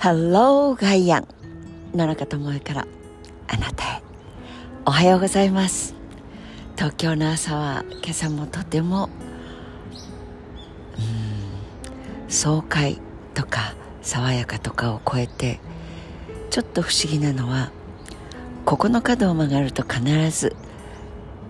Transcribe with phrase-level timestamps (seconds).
[0.00, 1.28] ハローガイアン
[1.94, 2.86] 野中智恵から
[3.48, 4.02] あなたへ。
[4.86, 5.94] おはようございます。
[6.74, 9.10] 東京の朝は今朝もとても
[10.96, 12.98] うん爽快
[13.34, 15.60] とか爽やかとかを超えて
[16.48, 17.70] ちょっと不思議なのは
[18.64, 20.56] ここの角を曲がると必ず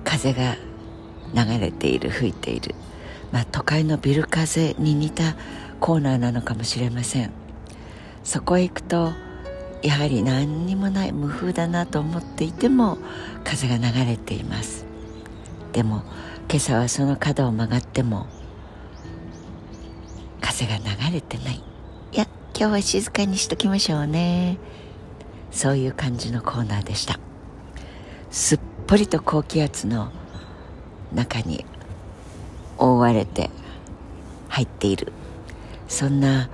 [0.02, 0.56] 風が
[1.34, 2.74] 流れている吹いている、
[3.30, 5.36] まあ、都会のビル風に似た
[5.78, 7.39] コーナーなのかもしれません。
[8.30, 9.12] そこへ行くと
[9.82, 12.96] やはり何にもない無風だなと思っていても
[13.42, 14.86] 風が流れています。
[15.72, 16.04] でも
[16.48, 18.28] 今朝はその角を曲がっても
[20.40, 21.56] 風が流れてない。
[21.56, 24.58] いや今日は静かにしときましょうね。
[25.50, 27.18] そういう感じのコーナーでした。
[28.30, 30.12] すっぽりと高気圧の
[31.12, 31.66] 中に
[32.78, 33.50] 覆われて
[34.48, 35.12] 入っている。
[35.88, 36.48] そんな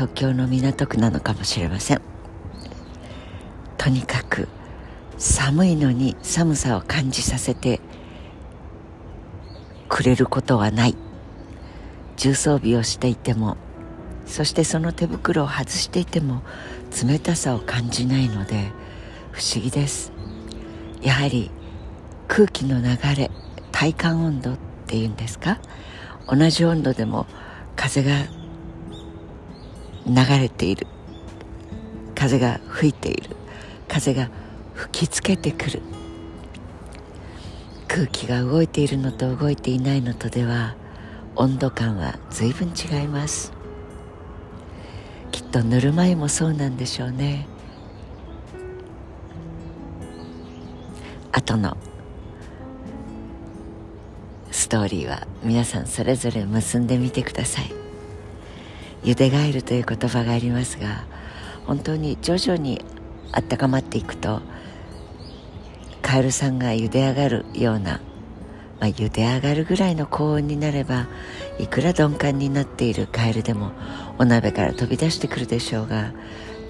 [0.00, 2.00] 東京の港区なのかもしれません。
[3.76, 4.48] とにかく
[5.18, 7.82] 寒いのに寒さを感じさせて
[9.90, 10.96] くれることはない。
[12.16, 13.58] 重装備をしていても
[14.24, 16.40] そしてその手袋を外していても
[17.06, 18.72] 冷たさを感じないので
[19.32, 20.12] 不思議です。
[21.02, 21.50] やはり
[22.26, 23.30] 空気の流れ
[23.70, 25.58] 体感温度っていうんですか？
[26.26, 27.26] 同じ温度でも
[27.76, 28.12] 風が
[30.10, 30.88] 流れている。
[32.16, 33.36] 風が吹いている。
[33.86, 34.28] 風が
[34.74, 35.82] 吹きつけてくる。
[37.86, 40.76] 空気が動いているのと動いていないのとでは
[41.36, 43.52] 温度感は随分違います。
[45.30, 47.46] きっとぬるま湯もそうなんでしょうね。
[51.32, 51.76] 後の
[54.50, 57.79] ストーリーは皆さんそれぞれ結んでみてください。
[59.02, 61.04] ゆでガエルという言葉がありますが
[61.66, 62.84] 本当に徐々に
[63.32, 64.42] 温かまっていくと
[66.02, 68.00] カエルさんが茹で上がるような、
[68.80, 71.06] まあ、茹で上がるぐらいの高温になれば
[71.58, 73.72] いくら鈍感になっているカエルでも
[74.18, 76.12] お鍋から飛び出してくるでしょうが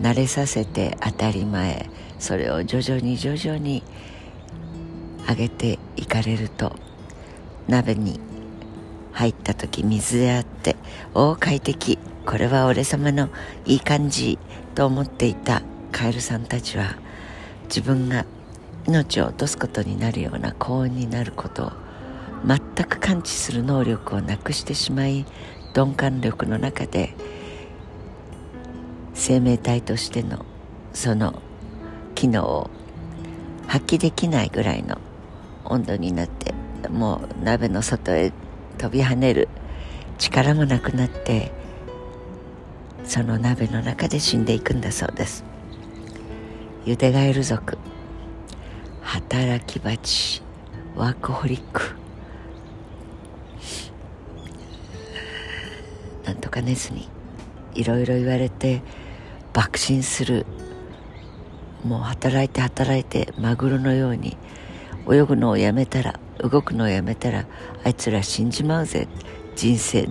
[0.01, 1.89] 慣れさせて当たり前
[2.19, 3.83] それを徐々に徐々に
[5.29, 6.75] 上げていかれると
[7.69, 8.21] 鍋に
[9.13, 10.77] 入った時水であって
[11.15, 11.99] 大快適
[12.31, 13.29] これは俺様の
[13.67, 14.39] いい感じ
[14.77, 16.95] と思っていたカエルさんたちは
[17.65, 18.25] 自分が
[18.87, 21.73] 命を落とすことになるような高温になることを
[22.47, 25.27] 全く感知する能力をなくしてしまい
[25.75, 27.17] 鈍感力の中で
[29.13, 30.47] 生命体としての
[30.93, 31.43] その
[32.15, 32.71] 機能を
[33.67, 34.99] 発揮できないぐらいの
[35.65, 36.55] 温度になって
[36.91, 38.33] もう鍋の外へ
[38.79, 39.49] 飛び跳ねる
[40.19, 41.59] 力もなくなって
[43.11, 45.43] その鍋の中で死んでいくんだそうです。
[46.87, 47.77] ユデガエル族。
[49.03, 50.43] 働き蜂。
[50.95, 51.97] ワークホリック。
[56.25, 57.09] なんとか寝ずに
[57.75, 58.81] いろいろ言われて
[59.53, 60.47] 爆心する。
[61.85, 64.37] もう働いて働いてマグロのように
[65.11, 67.47] 泳ぐのをやめたら動くのをやめたら
[67.83, 69.09] あいつら死んじまうぜ。
[69.57, 70.09] 人生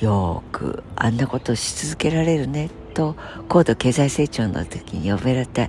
[0.00, 3.16] よくあんなことし続けられるねと
[3.48, 5.68] 高度経済成長の時に呼ばれた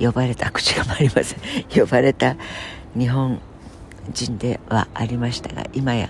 [0.00, 1.40] 呼ばれた口が回りません。
[1.74, 2.36] 呼ばれた
[2.96, 3.40] 日本
[4.12, 6.08] 人ではありましたが今や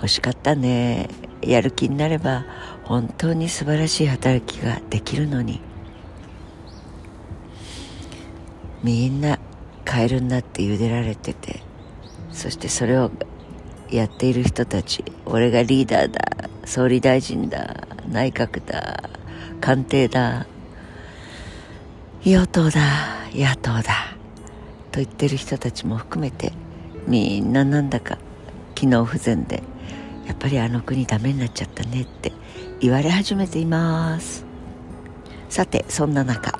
[0.00, 1.08] 惜しかったね。
[1.42, 2.44] やる気になれば
[2.84, 5.60] 本当に素晴らしい働きができるのに。
[8.82, 9.38] みんな
[9.84, 11.62] カエルになって茹でられてて
[12.32, 13.12] そしてそれを
[13.96, 19.10] やっている人たち俺がリーダーだ総理大臣だ内閣だ
[19.60, 20.46] 官邸だ
[22.22, 22.80] 与党だ
[23.34, 24.16] 野党だ
[24.90, 26.52] と言ってる人たちも含めて
[27.06, 28.18] みんななんだか
[28.74, 29.62] 機能不全で
[30.26, 32.32] やっぱりあの国ダメになっちゃったねって
[32.80, 34.44] 言われ始めています。
[35.48, 36.58] さてそんな中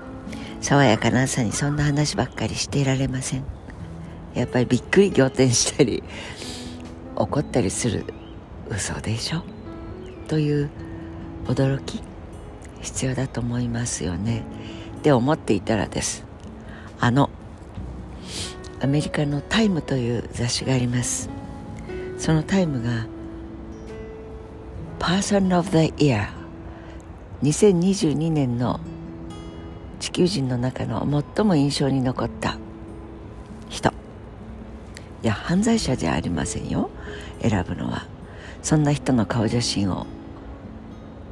[0.60, 3.44] 爽やかな朝にそんな話ばっかりしていられません。
[4.34, 6.02] やっぱりびっくり仰天したり
[7.16, 8.04] 怒ったりする
[8.70, 9.42] 嘘でしょ？
[10.28, 10.70] という
[11.46, 12.02] 驚き
[12.80, 14.44] 必要だと思いますよね。
[14.98, 16.24] って思っていたらです。
[16.98, 17.30] あの
[18.80, 21.28] アメリカの「タイム」という雑誌があります。
[22.18, 23.06] その「タイム」が
[24.98, 26.28] 「Person of the Year」
[27.42, 28.80] 2022年の
[29.98, 31.06] 地球人の中の
[31.36, 32.56] 最も印象に残った。
[35.22, 36.90] いや犯罪者じゃありませんよ。
[37.40, 38.06] 選ぶのは。
[38.62, 40.06] そんな人の顔写真を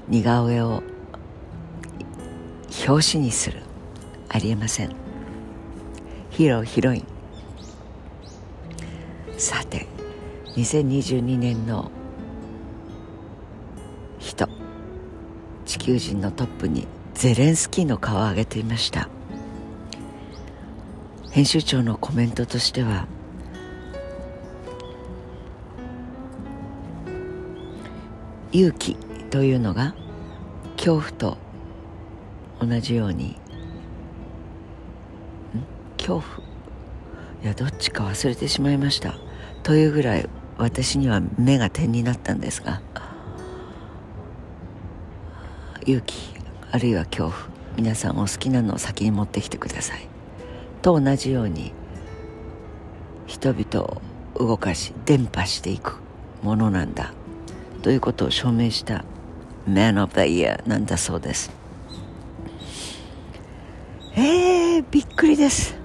[0.09, 0.83] 似顔絵を
[2.89, 3.63] 表紙にする。
[4.29, 4.95] ありえません。
[6.31, 7.05] ヒーローヒロイン。
[9.39, 9.87] さて
[10.57, 11.91] 2022年の
[14.19, 14.49] 人。
[15.67, 19.09] 地球人のトップにゼレンスキーの顔を挙げていました。
[21.31, 23.07] 編集長のコメントとしては
[28.53, 28.97] 勇気
[29.31, 29.95] というのが
[30.77, 31.13] 恐怖。
[31.13, 31.39] と
[32.61, 33.37] 同じように
[35.97, 36.25] 恐怖。
[37.43, 39.15] いやどっちか忘れてしまいました。
[39.63, 42.81] というぐらい私には目が点になったんですが。
[45.87, 46.35] 勇気
[46.73, 47.35] あるいは恐怖。
[47.77, 50.09] 皆さんお好きなのを先に持ってきてください。
[50.83, 51.73] と同じように
[53.27, 54.03] 人々を
[54.35, 55.99] 動かし伝播していく
[56.43, 57.13] ものなんだ。
[57.83, 59.05] ということを証明した
[59.69, 61.51] Man of the Year なんだそうです。
[64.17, 65.77] えー、びっくりです。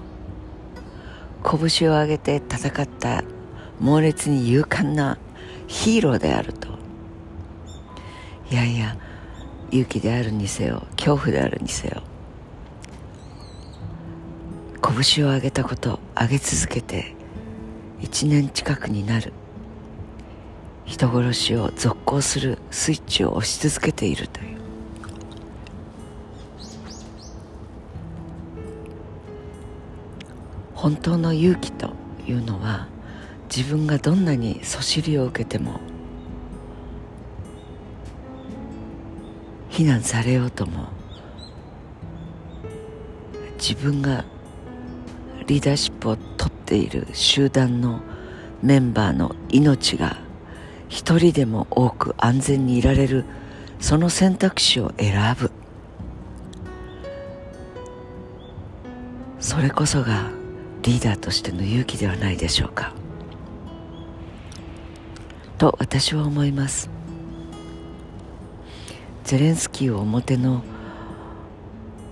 [1.44, 3.24] 拳を上げて戦った
[3.80, 5.18] 猛烈に勇敢な
[5.68, 6.70] ヒーローであると。
[8.52, 8.98] いやいや
[9.72, 12.02] 勇気であるにせよ恐怖であるにせよ。
[14.82, 17.16] 拳を上げたこと上げ続けて
[18.02, 19.34] 1年近くになる。
[20.86, 24.56] 人殺しを続行するスイッチを押し続けているという。
[30.76, 31.94] 本当の勇気と
[32.28, 32.88] いうのは
[33.56, 35.80] 自分がどんなにそしりを受けても
[39.70, 40.90] 非難されようとも
[43.58, 44.26] 自分が
[45.48, 48.02] リーダーシップを取っている集団の
[48.62, 50.25] メンバーの命が
[50.96, 53.26] 一人でも多く安全にいられる
[53.82, 55.52] その選択肢を選ぶ。
[59.42, 60.32] それこそが
[60.84, 62.94] リーダーとしての勇気ではないでしょうか。
[65.58, 66.90] と私は思います。
[69.26, 70.64] ゼレンスキーを表の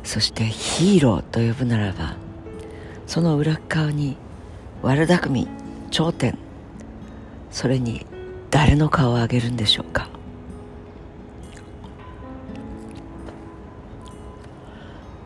[0.04, 2.18] そしてヒーローと呼ぶならば
[3.08, 4.18] その裏側に
[4.82, 5.48] 悪巧み
[5.90, 6.38] 頂点
[7.50, 8.06] それに
[8.54, 10.08] 誰の顔を上げるんでしょうか？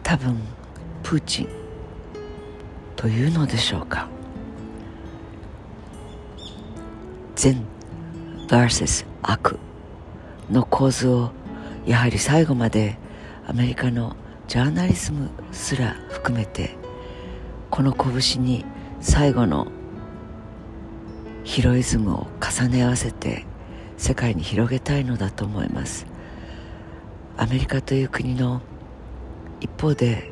[0.01, 0.39] 多分
[1.03, 1.49] プーチン
[2.95, 4.07] というのでしょうか？
[7.35, 7.61] 善
[8.47, 9.59] vs 悪
[10.49, 11.31] の構図を
[11.85, 12.97] やはり最後まで
[13.45, 14.15] アメリカの
[14.47, 16.77] ジャーナリズムすら含めて
[17.69, 18.63] この拳に
[19.01, 19.67] 最後の
[21.47, 23.45] ヒロイズムを重ね合わせて
[23.95, 26.05] 世界に広げたいのだと思います。
[27.37, 28.61] アメリカという国の
[29.61, 30.29] 一方で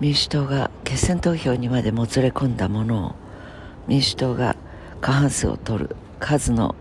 [0.00, 3.14] 民主党が決選投票にまでもつれ込んだものを
[3.86, 4.56] 民主党が
[5.00, 6.74] 過半数を取る数の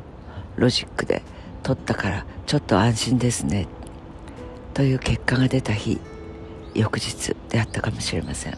[0.57, 1.21] ロジックで
[1.61, 3.67] 取ったからちょっと安心ですね
[4.73, 6.01] という結果が出た日
[6.73, 8.57] 翌日であったかもしれません。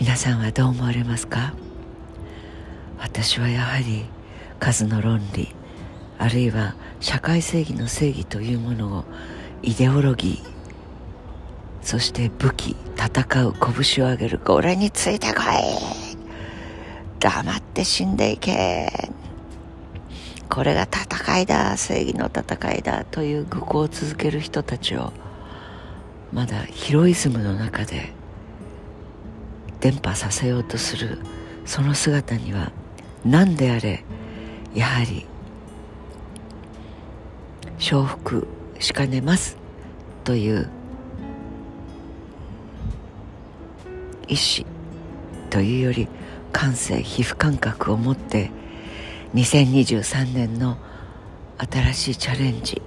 [0.00, 1.54] 皆さんはどう思われますか？
[3.04, 4.06] 私はやはり
[4.58, 5.54] 数の論理
[6.18, 9.04] あるいは社会正義の正義というものを
[9.62, 10.54] イデオロギー
[11.82, 16.04] そして武器戦う拳を上げる俺についてこい。
[17.20, 19.10] 黙って死んでいけ
[20.48, 25.12] これが戦いだ正義の戦いだという愚行を続ける人たちを
[26.32, 28.12] まだヒロイズムの中で
[29.80, 31.18] 伝播させようとする
[31.66, 32.72] その姿には
[33.24, 34.04] 何であれ
[34.74, 35.26] やはり
[37.78, 38.46] 承服
[38.78, 39.56] しかねます
[40.24, 40.68] という
[44.28, 44.66] 意志
[45.50, 46.08] というより
[46.52, 48.50] 感性皮膚感覚を持って
[49.34, 50.78] 2023年の
[51.58, 52.82] 新しいチャレンジ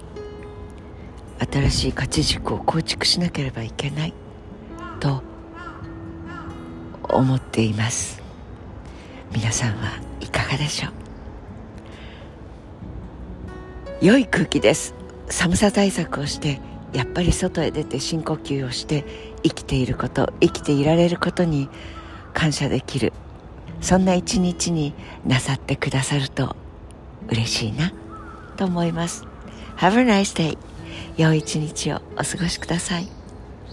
[1.52, 4.14] 新しい価値軸を構築しなければいけない
[5.00, 5.22] と
[7.02, 8.17] 思っています。
[9.32, 10.92] 皆さんはいかがでしょう？
[14.04, 14.94] 良い空気です。
[15.28, 16.60] 寒さ対策をして
[16.92, 19.04] やっぱり外へ出て深呼吸をして
[19.42, 21.68] 生きていること生きていられることに
[22.32, 23.12] 感謝できる。
[23.80, 24.94] そんな一日に
[25.24, 26.56] なさってくださると
[27.28, 27.92] 嬉しいな
[28.56, 29.24] と思います。
[29.76, 30.58] Have a nice day
[31.16, 33.08] 良い一日をお過ごしください。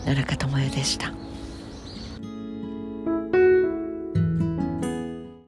[0.06, 1.12] 野中智代でした。